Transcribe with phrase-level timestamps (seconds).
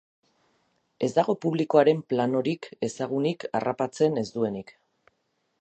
[1.07, 4.79] Ez dago publikoaren planorik ezagunik harrapatzen ez duenik.